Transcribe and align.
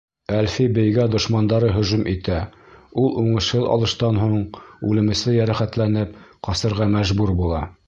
Әлфи 0.35 0.63
бейгә 0.77 1.03
дошмандары 1.15 1.69
һөжүм 1.75 2.01
итә, 2.13 2.37
ул 3.03 3.13
уңышһыҙ 3.25 3.67
алыштан 3.75 4.19
һуң, 4.23 4.41
үлемесле 4.89 5.37
йәрәхәтләнеп, 5.37 6.19
ҡасырға 6.49 6.93
мәжбүр 6.99 7.39
була. 7.45 7.65